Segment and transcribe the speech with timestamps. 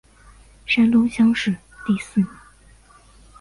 [0.65, 1.55] 山东乡试
[1.85, 2.27] 第四名。